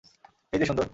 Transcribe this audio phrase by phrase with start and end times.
[0.53, 0.85] এই যে, সুন্দর।